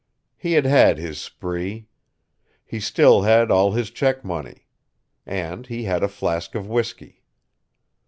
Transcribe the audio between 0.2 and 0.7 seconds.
He had